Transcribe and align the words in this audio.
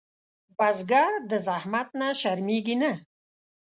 بزګر 0.57 1.11
د 1.29 1.31
زحمت 1.45 1.87
نه 1.99 2.07
شرمېږي 2.19 2.75
نه 2.81 2.91